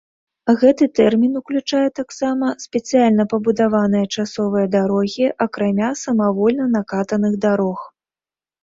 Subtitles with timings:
[0.61, 7.89] Гэты тэрмін уключае таксама спецыяльна пабудаваныя часовыя дарогі, акрамя самавольна накатаных дарог.